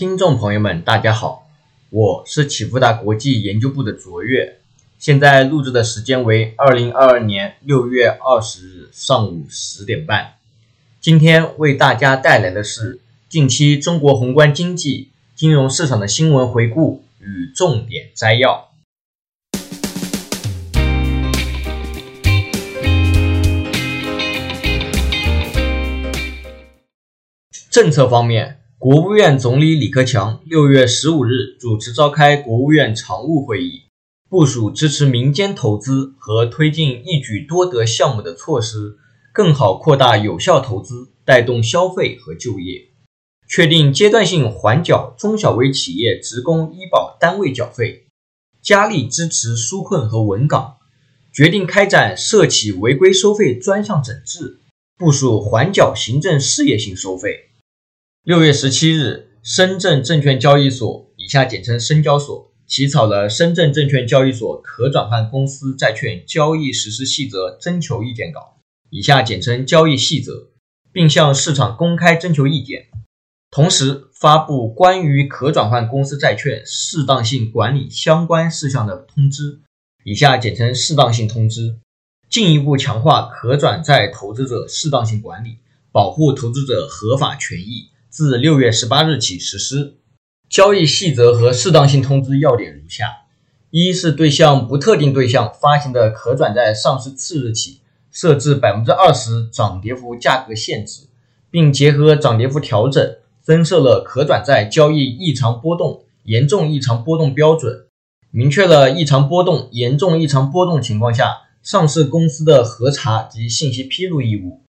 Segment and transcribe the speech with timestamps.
[0.00, 1.46] 听众朋友们，大家好，
[1.90, 4.56] 我是启富达国际研究部的卓越，
[4.98, 10.36] 现在录制的时间为二零二二年六月二十日上午十点半。
[11.02, 18.70] 今天为大家带来的是近期中国宏观经济、金融市场的新闻回顾与重点摘要。
[27.70, 28.59] 政策方面。
[28.80, 33.82] 国务院总理李克强六月十五日主持召开国务院常务会议，
[34.30, 38.96] 部署支持民间投资和推进一举多得项目的措施，
[39.34, 42.88] 更好扩大有效投资，带动消费和就业。
[43.46, 48.06] 确定阶段性缓缴中小微企业职工医保单位缴费，
[48.62, 50.78] 加力支持纾困和稳岗。
[51.30, 54.58] 决定开展涉企违规收费专项整治，
[54.96, 57.49] 部署缓缴行政事业性收费。
[58.22, 68.58] 六月十七日，深圳证券交易所（以下简称深交所）起草了《深圳证券交易所可转换公司债券交易实施细则》征求意见稿
[68.92, 70.50] （以下简称交易细则），
[70.92, 72.88] 并向市场公开征求意见。
[73.50, 79.60] 同时，发布关于可转换公司债券适当性管理相关事项的通知
[80.04, 81.78] （以下简称适当性通知），
[82.28, 85.56] 进一步强化可转债投资者适当性管理，
[85.90, 87.88] 保护投资者合法权益。
[88.10, 89.94] 自六月十八日起实施
[90.48, 93.04] 交易细则和适当性通知要点如下：
[93.70, 97.78] 一是对向不特定对象发行的可转债上市次日起
[98.10, 101.02] 设置百分之二十涨跌幅价格限制，
[101.52, 107.86] 并结合涨跌幅调整，增设了可转债交易异常波动、严重异常波动标准，
[108.32, 114.62] 明确了异常波动、严重异常波动情况下上市公司的核查及信息披露义务。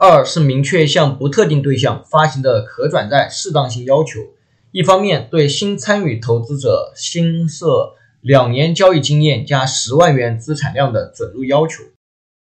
[0.00, 4.20] 二是明确向不特定对象发行的可转债适当性要求，
[4.70, 11.82] 一方面对新参与投资者新设两年交易经验加十万元资产量的准入要求，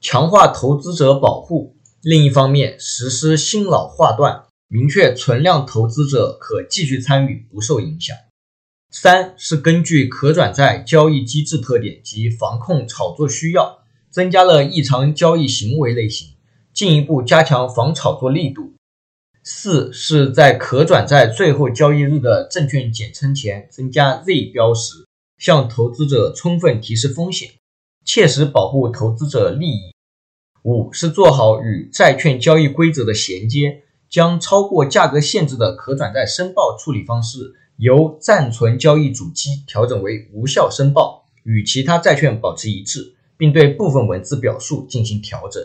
[0.00, 8.16] 强化投资者保护；另一方面实施新老划断，明确存量投资者可继续参与，不受影响。
[8.90, 13.78] 三是根据可转债交易机制特点及防控炒作需要，
[14.10, 16.30] 增加了异常交易行为类型。
[16.78, 18.72] 进一步加强防炒作力度。
[19.42, 25.04] 四是在可转债最后交易日的证券简称前增加 Z 标识，
[25.38, 27.50] 向投资者充分提示风险，
[28.04, 29.92] 切实保护投资者利益。
[30.62, 45.60] 五是做好与债券交易规则的衔接，将超过价格限制的可转债申报处理方式由暂存交易主机调整为无效申报，与其他债券保持一致，并对部分文字表述进行调整。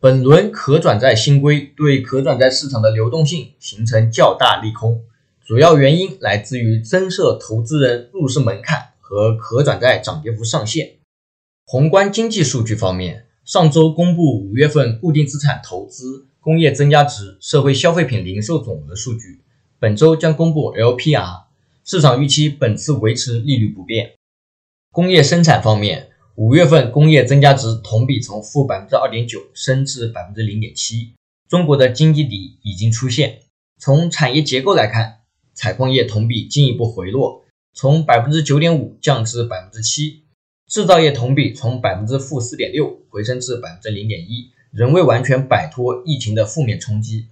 [0.00, 5.02] 本轮可转债新规对可转债市场的流动性形成较大利空，
[5.42, 10.96] 主要原因来自于增设投资人入市门槛和可转债涨跌幅上限。
[11.64, 19.40] 宏观经济数据方面，上周公布五月份固定资产投资、工业增加值、社会消费品零售总额数据，
[19.78, 21.44] 本周将公布 LPR，
[21.82, 24.12] 市场预期本次维持利率不变。
[24.92, 26.10] 工业生产方面。
[26.36, 31.14] 五月份工业增加值同比从负百分之二点九升至百分之零点七，
[31.48, 33.42] 中国的经济底已经出现。
[33.78, 35.20] 从产业结构来看，
[35.52, 40.24] 采矿业同比进一步回落，从百分之九点五降至百分之七；
[40.66, 47.28] 制造业同比从百分之负四点六回升至百分之零点一，仍未完全摆脱疫情的负面冲击。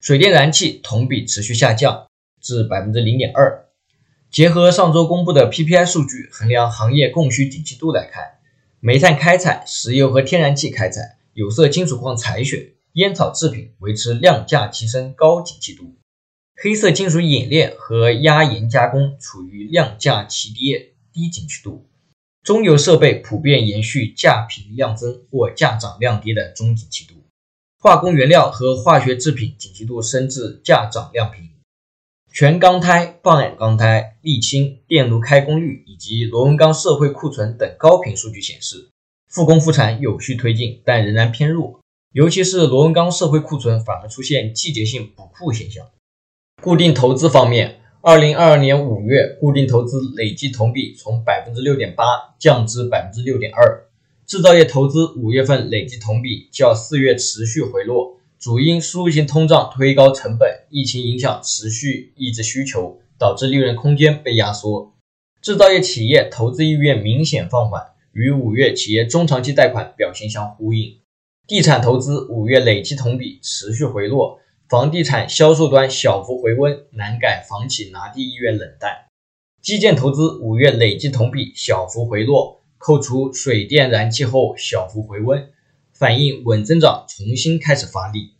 [0.00, 2.08] 水电燃气同比持续下降
[2.42, 3.66] 至百分之零点二。
[4.28, 8.39] 结合上周公布的 PPI 数据，衡量行业供需景气度来看。
[8.82, 15.98] 煤炭开采、石油和天然气开采、有色金属矿采选、烟草制品维持量价齐升高景气度，
[16.56, 21.84] 黑色金属冶炼和压延加工处于量价齐跌低景气度，
[22.42, 27.12] 中游设备普遍延续价平量增或价涨量跌的中景气度，
[27.78, 31.50] 化工原料和化学制品景气度升至价涨量平。
[32.32, 38.88] 全钢胎、棒眼钢胎、沥青、电炉开工率以及螺纹钢社会库存等高频数据显示，
[39.28, 41.80] 复工复产有序推进，但仍然偏弱。
[42.12, 45.84] 尤其是螺纹钢社会库存反而出现季节性补库现象。
[46.62, 52.04] 固定投资方面，二零二二年五月固定投资累计同比从百分之六点八
[52.38, 53.86] 降至百分之六点二。
[54.24, 58.19] 制造业投资五月份累计同比较四月持续回落。
[58.40, 64.94] 主因输入性通胀推高成本，疫情影响持续抑制需求，导致利润空间被压缩。
[65.42, 71.00] 制造业企业投资意愿明显放缓，与五月企业中长期贷款表现相呼应。
[71.46, 74.40] 地产投资五月累计同比持续回落，
[74.70, 79.04] 房地产销售端小幅回温，难改房企拿地意愿冷淡。
[79.60, 85.50] 基建投资五月累计同比小幅回落，扣除水电燃气后小幅回温，
[86.00, 88.30] 反映稳增长重新开始发力。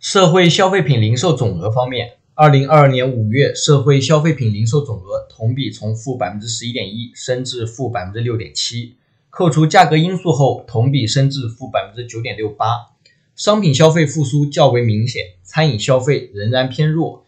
[0.00, 8.96] 社会消费品零售总额方面，二零二二年五月社会消费品零售总额同比从负百分之十一点一升至负百分之六点七，
[9.30, 12.66] 扣除价格因素后同比升至负百分之九点六八。
[13.36, 17.26] 商品消费复苏较为明显，餐饮消费仍然偏弱。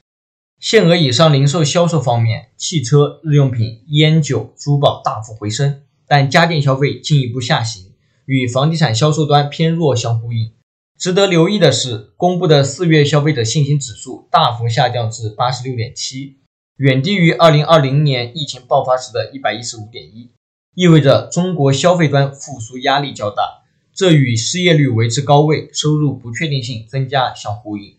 [0.58, 7.89] 限额以上零售销售方面，汽车、日用品、烟酒、珠宝大幅回升，但家电消费进一步下行，
[8.26, 10.52] 与房地产销售端偏弱相呼应。
[10.99, 16.37] 值得留意的是，公布的四月消费者信心指数大幅下降至八十六点七，
[16.76, 20.31] 远低于二零二零年疫情爆发时的一百一十五点一，
[20.75, 23.62] 意味着中国消费端复苏压力较大，
[23.94, 27.96] 这与失业率维持高位、收入不确定性增加相呼应。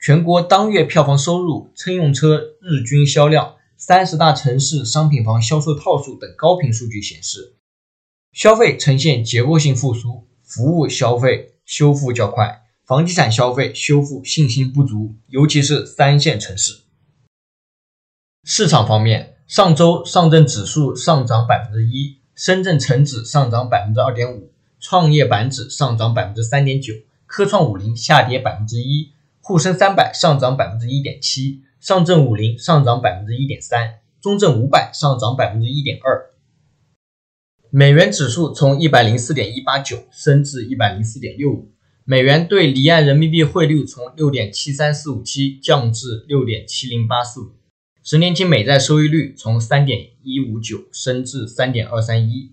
[0.00, 7.56] 全国当月票房收入、乘用车日均销量、三十大城市商品房销售套数等高频数据显示，
[8.38, 16.82] 消费呈现结构性复苏，服务消费修复较快，房地产消费修复信心不足，尤其是三线城市。
[18.44, 26.94] 市场方面，上周上证指数上涨百分之一，深圳成指上涨百分之二点五，创业板指上涨百分之三点九，
[27.26, 29.10] 科创五零下跌百分之一。
[29.40, 36.27] 沪深三百上涨百分之一点七，上证五零上涨百分之一点三，中证五百上涨百分之一点二。
[37.70, 41.70] 美元指数从一百零四点一八九升至一百零四点六五，
[42.06, 47.50] 美元对离岸人民币汇率从六点七三四五七降至六点七零八四五，
[48.02, 52.52] 十年期美债收益率从三点一五九升至三点二三一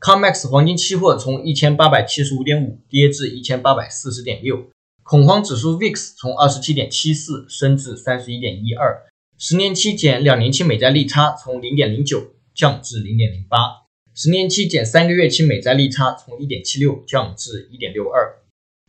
[0.00, 4.66] ，COMEX 黄金期货从一千八百七十五点五跌至一千八百四十点六。
[5.04, 9.04] 恐慌指数 VIX 从二十七点七四升至三十一点一二，
[9.38, 13.85] 十年期减两年期美债利差从零点零九降至零点零八，
[14.18, 18.38] 十年期减三个月期美债利差从一点七六降至一点六二。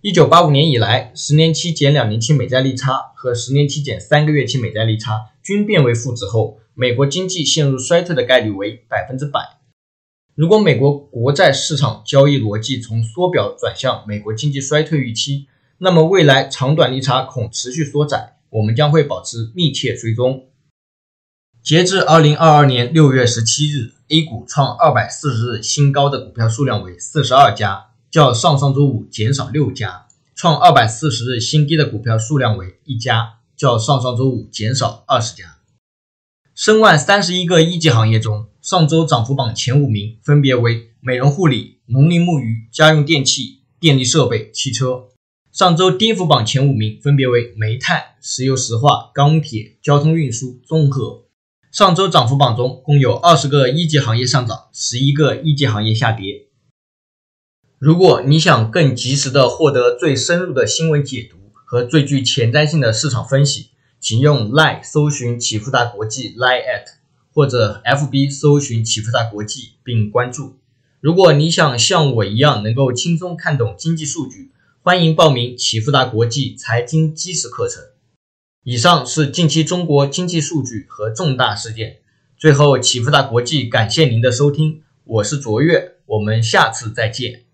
[0.01, 9.41] 一九八五年以来，十年期减两年期美债利差和十年期减三个月期美债利差均变为负值后，美国经济陷入衰退的概率为百分之百。
[10.33, 15.47] 如果美国国债市场交易逻辑从缩表转向美国经济衰退预期，
[15.79, 20.45] 那么未来长短利差恐持续缩窄，我们将会保持密切追踪。
[21.67, 35.57] 截至二零二二年六月十七日，A 股创二百四十日新高的股票数量为四十二家，较上上周五减少六家；创二百四十日新低的股票数量为一家，较上上周五减少二十家。
[36.55, 45.07] 申万三十一个一级行业中，上周涨幅榜前五名分别为美容护理、农林牧渔、家用电器、电力设备、汽车。
[45.51, 51.25] 上周跌幅榜前五名分别为煤炭、石油石化、钢铁、交通运输、综合。
[51.71, 56.47] 上周涨幅榜中共有二十个一级行业上涨，十一个一级行业下跌。
[57.77, 66.85] 如果你想更及时的获得最深入的新闻解读和最具前瞻性的市场分析，请用 Line 搜寻启富达国际 Line at
[67.33, 70.57] 或者 FB 搜寻启富达国际并关注。
[71.01, 77.83] 如果你想像我一样能够轻松看懂经济数据，欢迎报名启富达国际财经基石课程。
[78.69, 81.99] 以上是近期中国经济数据和重大事件。
[82.37, 87.46] 最后，启富达国际感谢您的收听，我是卓越，我们下次再见。